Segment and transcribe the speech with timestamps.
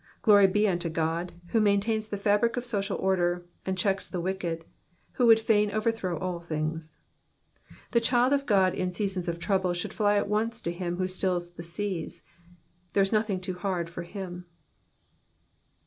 [0.23, 4.65] Glory be unto God who maintains the fabric of social order, and checks the wicked,
[5.11, 7.01] who would fain overthrow all things.
[7.91, 11.07] The child of God in seasons of trouble should fiy at once to him who
[11.07, 12.23] stills the seas:
[12.95, 14.47] nothing is too hard for him.